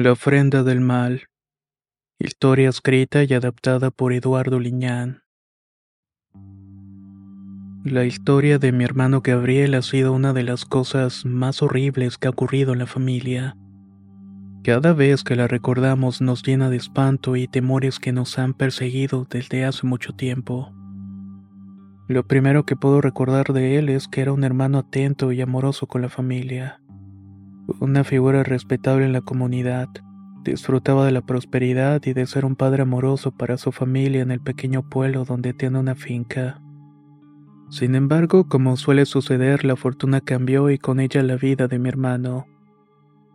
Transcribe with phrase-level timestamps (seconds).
[0.00, 1.22] La ofrenda del mal.
[2.20, 5.24] Historia escrita y adaptada por Eduardo Liñán.
[7.82, 12.28] La historia de mi hermano Gabriel ha sido una de las cosas más horribles que
[12.28, 13.56] ha ocurrido en la familia.
[14.62, 19.26] Cada vez que la recordamos nos llena de espanto y temores que nos han perseguido
[19.28, 20.72] desde hace mucho tiempo.
[22.06, 25.88] Lo primero que puedo recordar de él es que era un hermano atento y amoroso
[25.88, 26.80] con la familia.
[27.80, 29.90] Una figura respetable en la comunidad.
[30.42, 34.40] Disfrutaba de la prosperidad y de ser un padre amoroso para su familia en el
[34.40, 36.62] pequeño pueblo donde tiene una finca.
[37.68, 41.90] Sin embargo, como suele suceder, la fortuna cambió y con ella la vida de mi
[41.90, 42.46] hermano.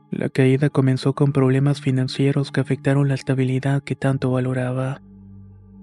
[0.10, 5.04] La caída comenzó con problemas financieros que afectaron la estabilidad que tanto valoraba.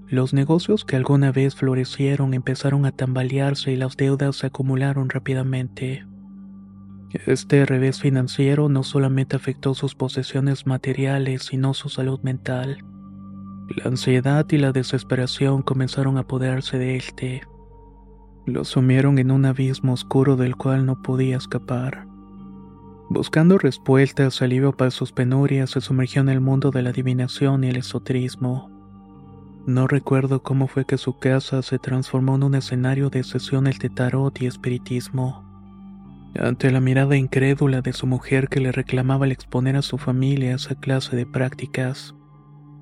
[0.09, 6.05] Los negocios que alguna vez florecieron empezaron a tambalearse y las deudas se acumularon rápidamente.
[7.13, 12.85] Este revés financiero no solamente afectó sus posesiones materiales, sino su salud mental.
[13.77, 17.41] La ansiedad y la desesperación comenzaron a apoderarse de él.
[18.47, 22.07] Lo sumieron en un abismo oscuro del cual no podía escapar.
[23.09, 27.71] Buscando respuestas, alivio para sus penurias, se sumergió en el mundo de la adivinación y
[27.71, 28.71] el esoterismo.
[29.67, 33.91] No recuerdo cómo fue que su casa se transformó en un escenario de sesiones de
[33.91, 35.50] tarot y espiritismo.
[36.39, 40.55] Ante la mirada incrédula de su mujer que le reclamaba el exponer a su familia
[40.55, 42.15] esa clase de prácticas,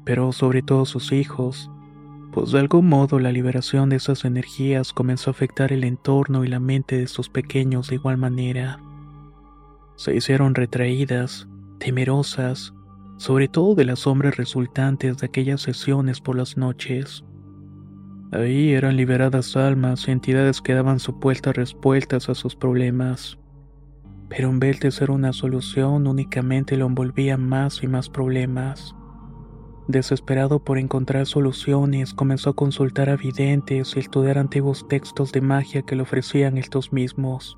[0.04, 1.70] pero sobre todo sus hijos,
[2.32, 6.48] pues de algún modo la liberación de esas energías comenzó a afectar el entorno y
[6.48, 8.80] la mente de sus pequeños de igual manera.
[9.96, 11.48] Se hicieron retraídas,
[11.78, 12.74] temerosas,
[13.16, 17.24] sobre todo de las sombras resultantes de aquellas sesiones por las noches.
[18.30, 23.38] Ahí eran liberadas almas y entidades que daban supuestas respuestas a sus problemas.
[24.28, 28.94] Pero en vez de ser una solución, únicamente lo envolvía más y más problemas.
[29.86, 35.80] Desesperado por encontrar soluciones, comenzó a consultar a videntes y estudiar antiguos textos de magia
[35.80, 37.56] que le ofrecían estos mismos.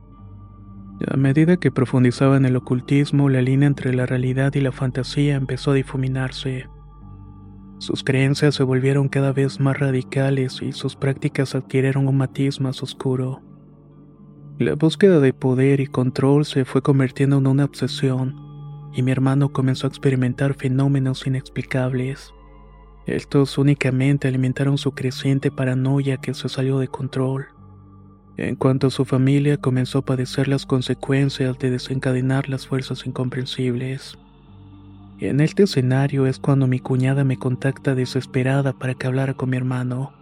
[1.08, 5.34] A medida que profundizaba en el ocultismo, la línea entre la realidad y la fantasía
[5.34, 6.68] empezó a difuminarse.
[7.80, 12.82] Sus creencias se volvieron cada vez más radicales y sus prácticas adquirieron un matiz más
[12.82, 13.40] oscuro.
[14.58, 18.36] La búsqueda de poder y control se fue convirtiendo en una obsesión
[18.92, 22.34] y mi hermano comenzó a experimentar fenómenos inexplicables.
[23.06, 27.46] Estos únicamente alimentaron su creciente paranoia que se salió de control.
[28.36, 34.18] En cuanto su familia comenzó a padecer las consecuencias de desencadenar las fuerzas incomprensibles.
[35.20, 39.58] En este escenario es cuando mi cuñada me contacta desesperada para que hablara con mi
[39.58, 40.14] hermano.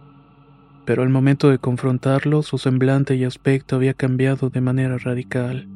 [0.85, 5.69] Pero al momento de confrontarlo, su semblante y aspecto había cambiado de manera radical.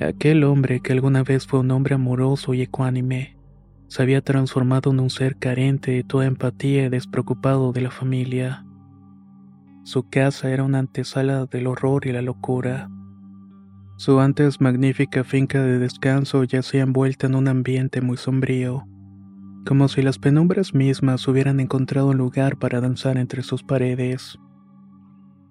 [0.00, 3.36] Aquel hombre que alguna vez fue un hombre amoroso y ecuánime,
[3.86, 8.64] se había transformado en un ser carente de toda empatía y despreocupado de la familia.
[9.84, 12.88] Su casa era una antesala del horror y la locura.
[14.00, 18.86] Su antes magnífica finca de descanso yacía envuelta en un ambiente muy sombrío,
[19.66, 24.38] como si las penumbras mismas hubieran encontrado un lugar para danzar entre sus paredes.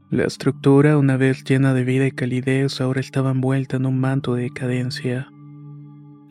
[0.09, 4.34] La estructura, una vez llena de vida y calidez, ahora estaba envuelta en un manto
[4.34, 5.28] de decadencia.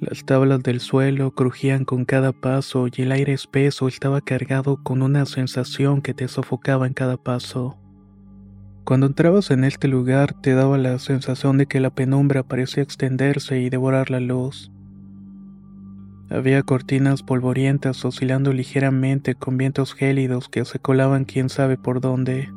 [0.00, 5.02] Las tablas del suelo crujían con cada paso y el aire espeso estaba cargado con
[5.02, 7.78] una sensación que te sofocaba en cada paso.
[8.88, 13.60] Cuando entrabas en este lugar te daba la sensación de que la penumbra parecía extenderse
[13.60, 14.72] y devorar la luz.
[16.30, 22.48] Había cortinas polvorientas oscilando ligeramente con vientos gélidos que se colaban quién sabe por dónde.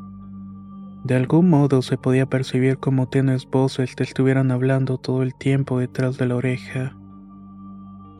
[1.03, 5.79] De algún modo se podía percibir como tenues voces te estuvieran hablando todo el tiempo
[5.79, 6.95] detrás de la oreja.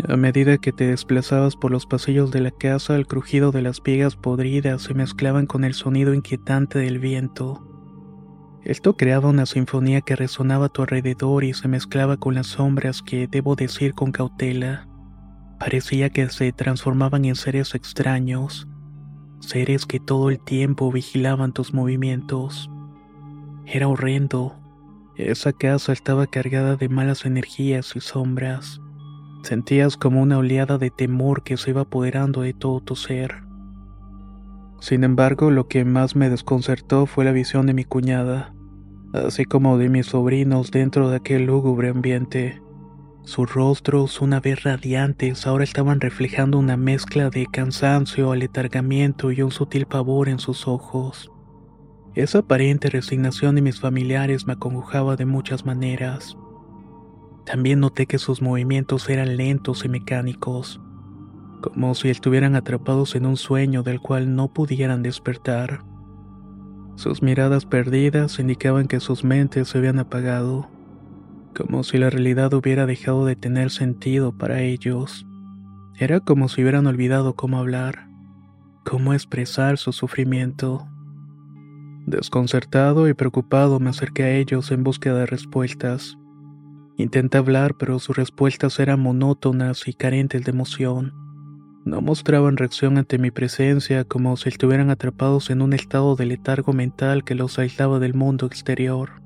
[0.10, 3.82] A medida que te desplazabas por los pasillos de la casa, el crujido de las
[3.82, 7.71] vigas podridas se mezclaban con el sonido inquietante del viento.
[8.64, 13.02] Esto creaba una sinfonía que resonaba a tu alrededor y se mezclaba con las sombras
[13.02, 14.88] que, debo decir con cautela,
[15.60, 18.68] parecía que se transformaban en seres extraños,
[19.40, 22.70] seres que todo el tiempo vigilaban tus movimientos.
[23.66, 24.58] Era horrendo,
[25.18, 28.80] Esa casa estaba cargada de malas energías y sombras.
[29.44, 33.44] Sentías como una oleada de temor que se iba apoderando de todo tu ser.
[34.82, 38.56] Sin embargo, lo que más me desconcertó fue la visión de mi cuñada,
[39.14, 42.64] así como de mis sobrinos dentro de aquel lúgubre ambiente.
[43.24, 49.52] Sus rostros, una vez radiantes, ahora estaban reflejando una mezcla de cansancio, aletargamiento y un
[49.52, 51.32] sutil pavor en sus ojos.
[52.16, 56.36] Esa aparente resignación de mis familiares me acongojaba de muchas maneras.
[57.46, 60.82] También noté que sus movimientos eran lentos y mecánicos,
[61.62, 65.84] como si estuvieran atrapados en un sueño del cual no pudieran despertar.
[66.96, 70.70] Sus miradas perdidas indicaban que sus mentes se habían apagado,
[71.56, 75.26] como si la realidad hubiera dejado de tener sentido para ellos.
[75.98, 78.08] Era como si hubieran olvidado cómo hablar,
[78.84, 80.88] cómo expresar su sufrimiento.
[82.08, 86.18] Desconcertado y preocupado me acerqué a ellos en búsqueda de respuestas.
[86.98, 91.14] Intenté hablar, pero sus respuestas eran monótonas y carentes de emoción.
[91.84, 96.74] No mostraban reacción ante mi presencia como si estuvieran atrapados en un estado de letargo
[96.74, 99.22] mental que los aislaba del mundo exterior.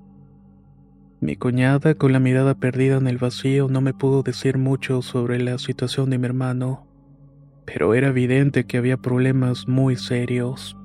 [1.20, 5.40] Mi cuñada, con la mirada perdida en el vacío, no me pudo decir mucho sobre
[5.40, 6.88] la situación de mi hermano,
[7.66, 10.78] pero era evidente que había problemas muy serios.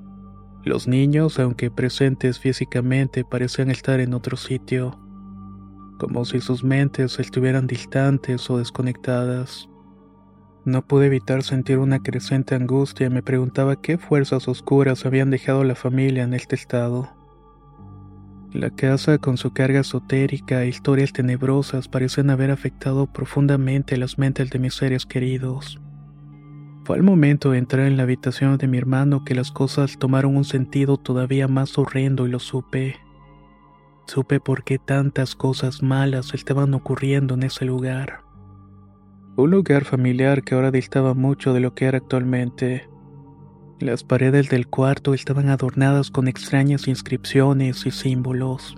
[0.65, 4.99] Los niños, aunque presentes físicamente, parecían estar en otro sitio,
[5.99, 9.70] como si sus mentes estuvieran distantes o desconectadas.
[10.63, 15.61] No pude evitar sentir una creciente angustia y me preguntaba qué fuerzas oscuras habían dejado
[15.61, 17.09] a la familia en este estado.
[18.53, 24.49] La casa, con su carga esotérica e historias tenebrosas, parecían haber afectado profundamente las mentes
[24.51, 25.79] de mis seres queridos.
[26.83, 30.35] Fue al momento de entrar en la habitación de mi hermano que las cosas tomaron
[30.35, 32.97] un sentido todavía más horrendo y lo supe.
[34.05, 38.30] Supe por qué tantas cosas malas estaban ocurriendo en ese lugar.
[39.37, 42.89] Un lugar familiar que ahora distaba mucho de lo que era actualmente.
[43.79, 48.75] Las paredes del cuarto estaban adornadas con extrañas inscripciones y símbolos,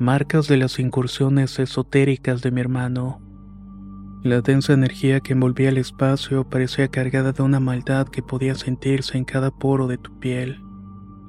[0.00, 3.20] marcas de las incursiones esotéricas de mi hermano.
[4.24, 9.16] La densa energía que envolvía el espacio parecía cargada de una maldad que podía sentirse
[9.16, 10.60] en cada poro de tu piel.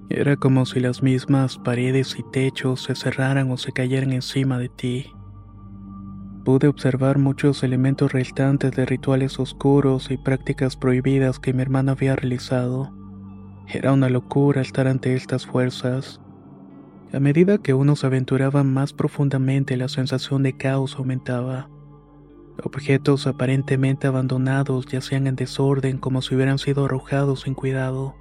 [0.09, 4.69] Era como si las mismas paredes y techos se cerraran o se cayeran encima de
[4.69, 5.11] ti.
[6.45, 12.15] Pude observar muchos elementos restantes de rituales oscuros y prácticas prohibidas que mi hermano había
[12.15, 12.93] realizado.
[13.67, 16.21] Era una locura estar ante estas fuerzas.
[17.11, 21.67] A medida que uno se aventuraba más profundamente, la sensación de caos aumentaba.
[22.63, 28.13] Objetos aparentemente abandonados yacían en desorden como si hubieran sido arrojados sin cuidado.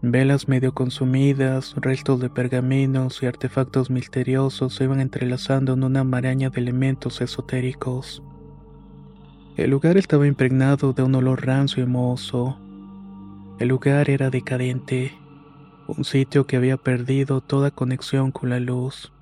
[0.00, 6.50] Velas medio consumidas, restos de pergaminos y artefactos misteriosos se iban entrelazando en una maraña
[6.50, 8.22] de elementos esotéricos.
[9.56, 12.58] El lugar estaba impregnado de un olor rancio y mohoso.
[13.58, 15.18] El lugar era decadente,
[15.88, 19.12] un sitio que había perdido toda conexión con la luz.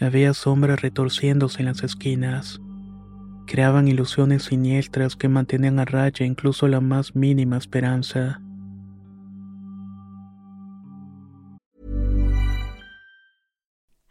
[0.00, 2.60] Había sombras retorciéndose en las esquinas
[3.46, 8.41] creaban ilusiones siniestras que mantenían a raya incluso la más mínima esperanza.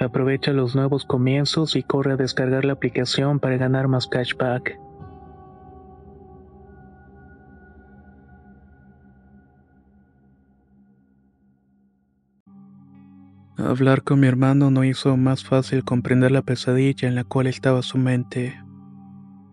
[0.00, 4.78] Aprovecha los nuevos comienzos y corre a descargar la aplicación para ganar más cashback.
[13.56, 17.82] Hablar con mi hermano no hizo más fácil comprender la pesadilla en la cual estaba
[17.82, 18.60] su mente.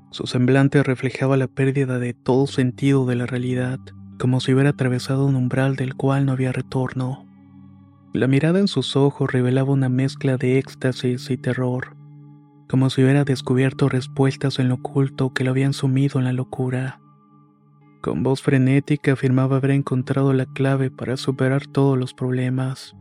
[0.09, 3.79] Su semblante reflejaba la pérdida de todo sentido de la realidad,
[4.19, 7.30] como si hubiera atravesado un umbral del cual no había retorno.
[8.13, 11.95] La mirada en sus ojos revelaba una mezcla de éxtasis y terror,
[12.67, 16.99] como si hubiera descubierto respuestas en lo oculto que lo habían sumido en la locura.
[18.01, 22.97] Con voz frenética afirmaba haber encontrado la clave para superar todos los problemas.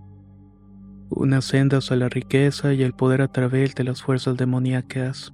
[1.08, 5.32] Unas sendas a la riqueza y el poder a través de las fuerzas demoníacas.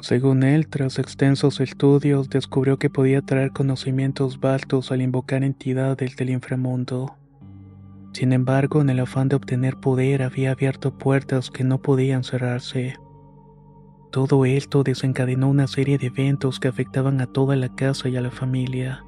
[0.00, 6.28] Según él, tras extensos estudios, descubrió que podía traer conocimientos vastos al invocar entidades del
[6.28, 7.16] inframundo.
[8.14, 12.96] Sin embargo, en el afán de obtener poder había abierto puertas que no podían cerrarse.
[14.12, 18.20] Todo esto desencadenó una serie de eventos que afectaban a toda la casa y a
[18.20, 19.04] la familia.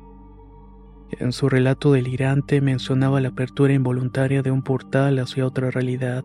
[1.20, 6.24] En su relato delirante mencionaba la apertura involuntaria de un portal hacia otra realidad,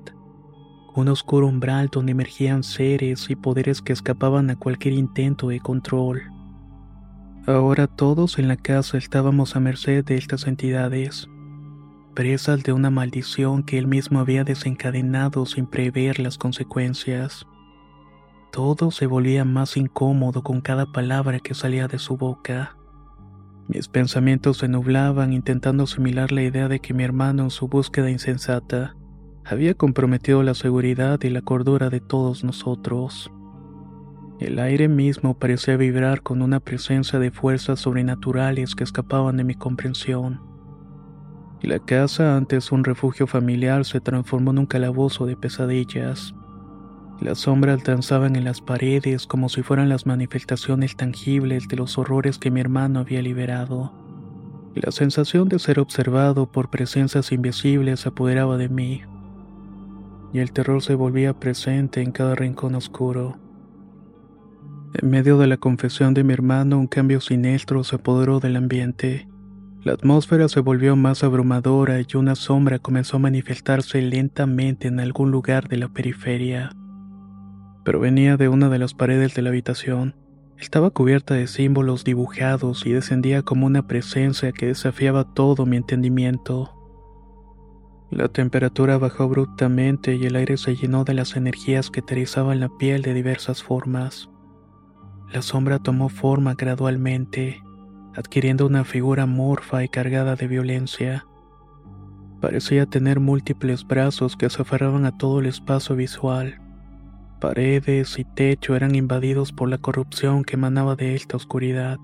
[0.95, 6.23] un oscuro umbral donde emergían seres y poderes que escapaban a cualquier intento de control.
[7.45, 11.27] Ahora todos en la casa estábamos a merced de estas entidades
[12.13, 17.45] presas de una maldición que él mismo había desencadenado sin prever las consecuencias.
[18.51, 22.75] Todo se volvía más incómodo con cada palabra que salía de su boca.
[23.67, 28.09] Mis pensamientos se nublaban intentando asimilar la idea de que mi hermano en su búsqueda
[28.09, 28.95] insensata
[29.45, 33.31] había comprometido la seguridad y la cordura de todos nosotros.
[34.39, 39.55] El aire mismo parecía vibrar con una presencia de fuerzas sobrenaturales que escapaban de mi
[39.55, 40.50] comprensión.
[41.61, 46.33] La casa, antes un refugio familiar, se transformó en un calabozo de pesadillas.
[47.21, 52.39] Las sombras danzaban en las paredes como si fueran las manifestaciones tangibles de los horrores
[52.39, 53.93] que mi hermano había liberado.
[54.73, 59.03] La sensación de ser observado por presencias invisibles se apoderaba de mí,
[60.33, 63.37] y el terror se volvía presente en cada rincón oscuro.
[64.93, 69.27] En medio de la confesión de mi hermano, un cambio siniestro se apoderó del ambiente.
[69.83, 75.31] La atmósfera se volvió más abrumadora y una sombra comenzó a manifestarse lentamente en algún
[75.31, 76.69] lugar de la periferia.
[77.83, 80.15] Pero venía de una de las paredes de la habitación.
[80.59, 86.77] Estaba cubierta de símbolos dibujados y descendía como una presencia que desafiaba todo mi entendimiento.
[88.11, 92.69] La temperatura bajó abruptamente y el aire se llenó de las energías que aterrizaban la
[92.77, 94.29] piel de diversas formas.
[95.33, 97.63] La sombra tomó forma gradualmente
[98.15, 101.25] adquiriendo una figura morfa y cargada de violencia.
[102.39, 106.59] Parecía tener múltiples brazos que se aferraban a todo el espacio visual.
[107.39, 111.99] Paredes y techo eran invadidos por la corrupción que emanaba de esta oscuridad.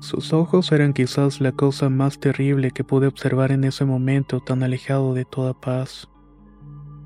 [0.00, 4.62] Sus ojos eran quizás la cosa más terrible que pude observar en ese momento tan
[4.62, 6.08] alejado de toda paz.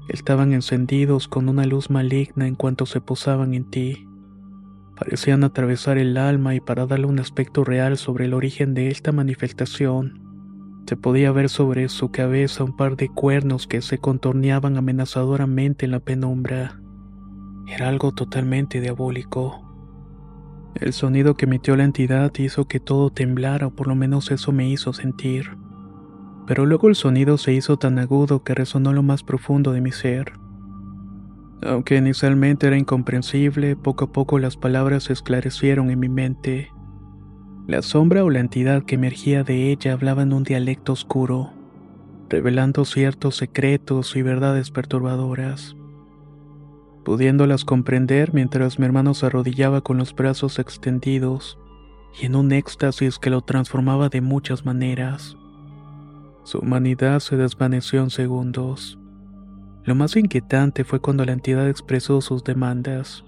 [0.09, 4.08] Estaban encendidos con una luz maligna en cuanto se posaban en ti
[4.99, 9.13] parecían atravesar el alma y para darle un aspecto real sobre el origen de esta
[9.13, 10.21] manifestación,
[10.89, 15.93] se podía ver sobre su cabeza un par de cuernos que se contorneaban amenazadoramente en
[15.93, 16.81] la penumbra.
[17.69, 19.65] Era algo totalmente diabólico.
[20.75, 24.51] El sonido que emitió la entidad hizo que todo temblara, o por lo menos eso
[24.51, 25.57] me hizo sentir.
[26.47, 29.93] Pero luego el sonido se hizo tan agudo que resonó lo más profundo de mi
[29.93, 30.33] ser.
[31.63, 36.71] Aunque inicialmente era incomprensible, poco a poco las palabras se esclarecieron en mi mente.
[37.67, 41.53] La sombra o la entidad que emergía de ella hablaba en un dialecto oscuro,
[42.29, 45.77] revelando ciertos secretos y verdades perturbadoras.
[47.05, 51.59] Pudiéndolas comprender mientras mi hermano se arrodillaba con los brazos extendidos
[52.21, 55.37] y en un éxtasis que lo transformaba de muchas maneras.
[56.45, 58.99] Su humanidad se desvaneció en segundos.
[59.89, 63.25] Lo más inquietante fue cuando la entidad expresó sus demandas.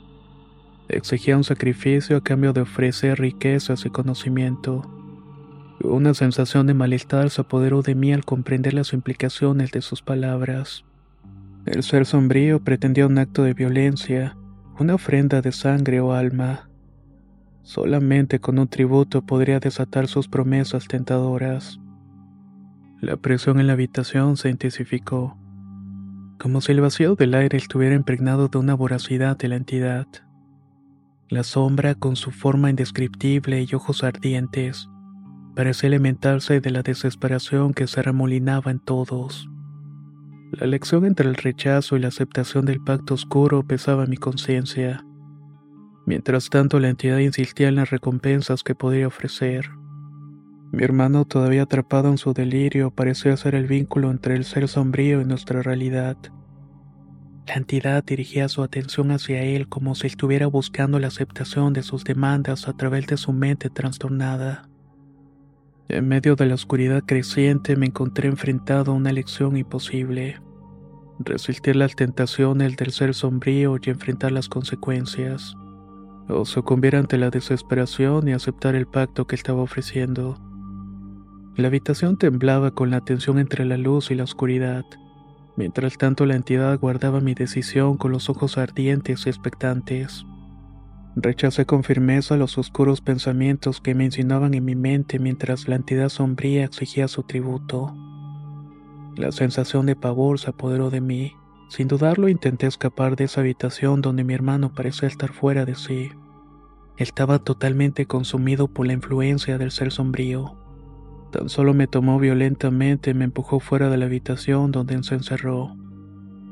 [0.90, 4.82] Exigía un sacrificio a cambio de ofrecer riquezas y conocimiento.
[5.82, 10.84] Una sensación de malestar se apoderó de mí al comprender las implicaciones de sus palabras.
[11.64, 14.36] El ser sombrío pretendía un acto de violencia,
[14.78, 16.68] una ofrenda de sangre o alma.
[17.62, 21.80] Solamente con un tributo podría desatar sus promesas tentadoras.
[23.00, 25.39] La presión en la habitación se intensificó,
[26.40, 30.06] como si el vacío del aire estuviera impregnado de una voracidad de la entidad.
[31.28, 34.88] La sombra, con su forma indescriptible y ojos ardientes,
[35.54, 39.50] parecía alimentarse de la desesperación que se remolinaba en todos.
[40.52, 45.04] La elección entre el rechazo y la aceptación del pacto oscuro pesaba mi conciencia.
[46.06, 49.68] Mientras tanto, la entidad insistía en las recompensas que podría ofrecer.
[50.72, 55.20] Mi hermano, todavía atrapado en su delirio, parecía ser el vínculo entre el ser sombrío
[55.20, 56.16] y nuestra realidad.
[57.48, 62.04] La entidad dirigía su atención hacia él como si estuviera buscando la aceptación de sus
[62.04, 64.68] demandas a través de su mente trastornada.
[65.88, 70.40] En medio de la oscuridad creciente me encontré enfrentado a una elección imposible.
[71.18, 75.56] Resistir las tentaciones del ser sombrío y enfrentar las consecuencias.
[76.28, 80.49] O sucumbir ante la desesperación y aceptar el pacto que estaba ofreciendo.
[81.60, 84.82] La habitación temblaba con la tensión entre la luz y la oscuridad.
[85.56, 90.24] Mientras tanto la entidad guardaba mi decisión con los ojos ardientes y expectantes.
[91.16, 96.08] Rechacé con firmeza los oscuros pensamientos que me insinuaban en mi mente mientras la entidad
[96.08, 97.94] sombría exigía su tributo.
[99.18, 101.34] La sensación de pavor se apoderó de mí.
[101.68, 106.08] Sin dudarlo intenté escapar de esa habitación donde mi hermano parecía estar fuera de sí.
[106.96, 110.59] Estaba totalmente consumido por la influencia del ser sombrío.
[111.30, 115.76] Tan solo me tomó violentamente y me empujó fuera de la habitación donde se encerró.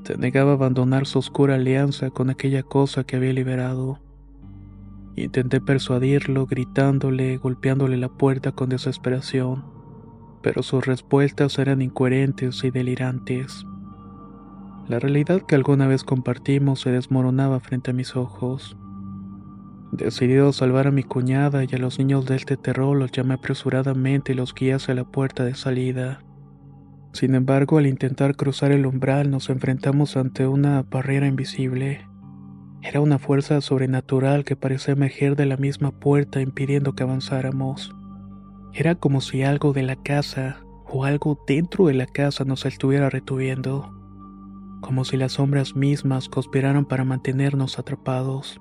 [0.04, 3.98] Se negaba a abandonar su oscura alianza con aquella cosa que había liberado.
[5.16, 9.64] Intenté persuadirlo, gritándole, golpeándole la puerta con desesperación,
[10.42, 13.66] pero sus respuestas eran incoherentes y delirantes.
[14.86, 18.76] La realidad que alguna vez compartimos se desmoronaba frente a mis ojos.
[19.92, 23.34] Decidido a salvar a mi cuñada y a los niños de este terror, los llamé
[23.34, 26.20] apresuradamente y los guié hacia la puerta de salida.
[27.12, 32.06] Sin embargo, al intentar cruzar el umbral nos enfrentamos ante una barrera invisible.
[32.82, 37.94] Era una fuerza sobrenatural que parecía emerger de la misma puerta impidiendo que avanzáramos.
[38.74, 43.08] Era como si algo de la casa o algo dentro de la casa nos estuviera
[43.10, 43.90] retuviendo,
[44.80, 48.60] como si las sombras mismas conspiraran para mantenernos atrapados.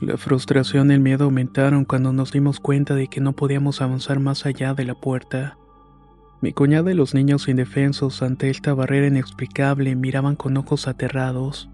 [0.00, 4.20] La frustración y el miedo aumentaron cuando nos dimos cuenta de que no podíamos avanzar
[4.20, 5.56] más allá de la puerta.
[6.42, 11.70] Mi cuñada y los niños indefensos ante esta barrera inexplicable miraban con ojos aterrados.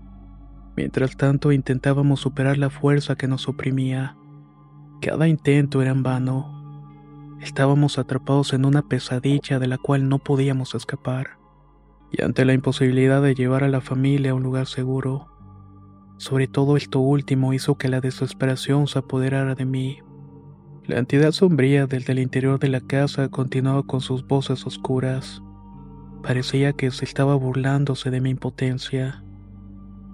[0.77, 4.17] Mientras tanto intentábamos superar la fuerza que nos oprimía.
[5.01, 7.39] Cada intento era en vano.
[7.41, 11.39] Estábamos atrapados en una pesadilla de la cual no podíamos escapar.
[12.13, 15.32] Y ante la imposibilidad de llevar a la familia a un lugar seguro,
[16.23, 19.99] sobre todo esto último hizo que la desesperación se apoderara de mí.
[20.87, 25.43] La entidad sombría desde el interior de la casa continuaba con sus voces oscuras.
[26.23, 29.25] Parecía que se estaba burlándose de mi impotencia.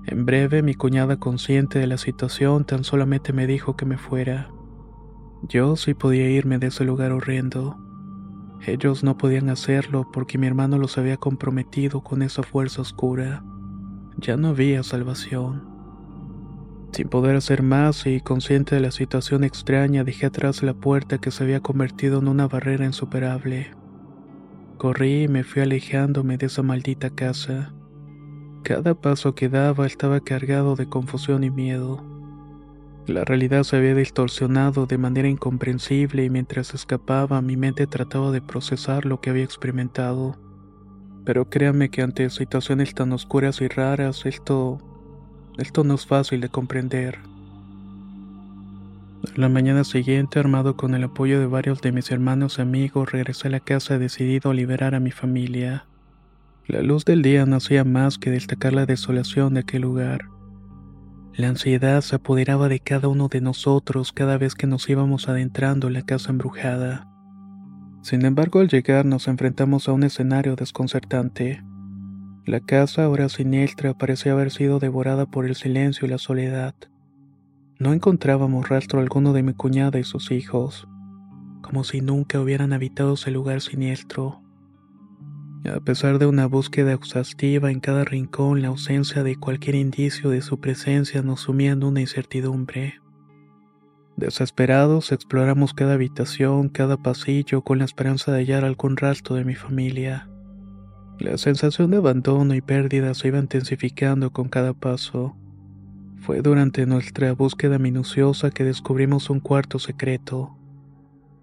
[0.07, 4.51] En breve, mi cuñada, consciente de la situación, tan solamente me dijo que me fuera.
[5.43, 7.77] Yo sí podía irme de ese lugar horrendo.
[8.67, 13.45] Ellos no podían hacerlo porque mi hermano los había comprometido con esa fuerza oscura.
[14.17, 15.78] Ya no había salvación.
[16.99, 21.31] Sin poder hacer más y consciente de la situación extraña, dejé atrás la puerta que
[21.31, 23.71] se había convertido en una barrera insuperable.
[24.79, 27.73] Corrí y me fui alejándome de esa maldita casa.
[28.65, 32.03] Cada paso que daba estaba cargado de confusión y miedo.
[33.07, 38.43] La realidad se había distorsionado de manera incomprensible y mientras escapaba mi mente trataba de
[38.43, 40.35] procesar lo que había experimentado.
[41.25, 44.81] Pero créanme que ante situaciones tan oscuras y raras esto...
[45.59, 47.19] esto no es fácil de comprender.
[49.35, 53.49] La mañana siguiente, armado con el apoyo de varios de mis hermanos y amigos, regresé
[53.49, 55.85] a la casa decidido a liberar a mi familia.
[56.67, 60.27] La luz del día no hacía más que destacar la desolación de aquel lugar.
[61.35, 65.89] La ansiedad se apoderaba de cada uno de nosotros cada vez que nos íbamos adentrando
[65.89, 67.09] en la casa embrujada.
[68.03, 71.63] Sin embargo, al llegar nos enfrentamos a un escenario desconcertante.
[72.49, 76.75] La casa, ahora siniestra, parecía haber sido devorada por el silencio y la soledad.
[77.79, 80.89] No encontrábamos rastro alguno de mi cuñada y sus hijos,
[81.61, 84.41] como si nunca hubieran habitado ese lugar siniestro.
[85.71, 90.41] A pesar de una búsqueda exhaustiva en cada rincón, la ausencia de cualquier indicio de
[90.41, 92.95] su presencia nos sumía en una incertidumbre.
[94.17, 99.55] Desesperados, exploramos cada habitación, cada pasillo, con la esperanza de hallar algún rastro de mi
[99.55, 100.31] familia.
[101.19, 105.35] La sensación de abandono y pérdida se iba intensificando con cada paso.
[106.21, 110.57] Fue durante nuestra búsqueda minuciosa que descubrimos un cuarto secreto.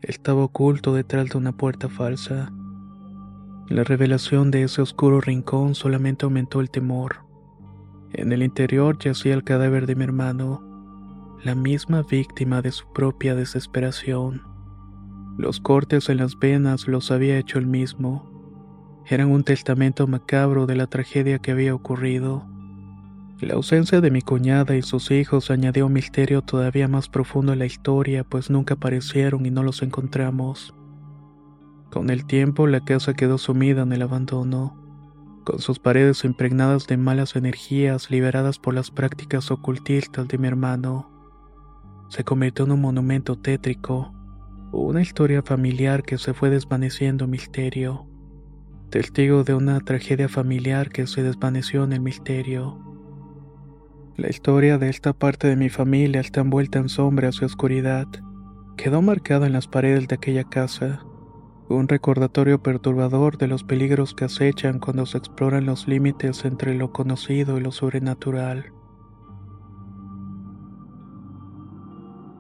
[0.02, 2.54] Estaba oculto detrás de una puerta falsa.
[3.68, 7.26] La revelación de ese oscuro rincón solamente aumentó el temor.
[8.14, 13.36] En el interior yacía el cadáver de mi hermano, la misma víctima de su propia
[13.36, 14.42] desesperación.
[15.38, 18.35] Los cortes en las venas los había hecho el mismo.
[19.08, 22.44] Eran un testamento macabro de la tragedia que había ocurrido.
[23.40, 27.56] La ausencia de mi cuñada y sus hijos añadió un misterio todavía más profundo a
[27.56, 30.74] la historia, pues nunca aparecieron y no los encontramos.
[31.92, 34.76] Con el tiempo la casa quedó sumida en el abandono,
[35.44, 41.12] con sus paredes impregnadas de malas energías liberadas por las prácticas ocultistas de mi hermano.
[42.10, 44.12] Se convirtió en un monumento tétrico,
[44.72, 48.08] una historia familiar que se fue desvaneciendo en misterio,
[48.90, 52.80] testigo de una tragedia familiar que se desvaneció en el misterio.
[54.16, 58.08] La historia de esta parte de mi familia está envuelta en sombras y oscuridad.
[58.78, 61.04] Quedó marcada en las paredes de aquella casa.
[61.68, 66.92] Un recordatorio perturbador de los peligros que acechan cuando se exploran los límites entre lo
[66.92, 68.72] conocido y lo sobrenatural.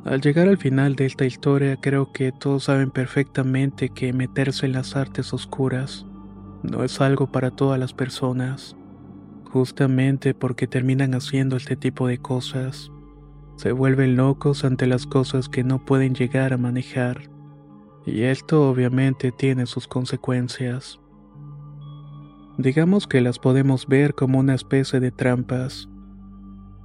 [0.05, 4.73] Al llegar al final de esta historia creo que todos saben perfectamente que meterse en
[4.73, 6.05] las artes oscuras
[6.65, 8.75] no es algo para todas las personas
[9.55, 12.91] justamente porque terminan haciendo este tipo de cosas.
[13.55, 17.29] Se vuelven locos ante las cosas que no pueden llegar a manejar.
[18.05, 20.99] Y esto obviamente tiene sus consecuencias.
[22.57, 25.87] Digamos que las podemos ver como una especie de trampas.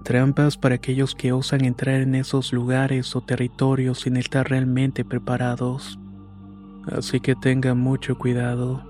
[0.04, 5.98] Trampas para aquellos que osan entrar en esos lugares o territorios sin estar realmente preparados.
[6.86, 8.89] Así que tengan mucho cuidado.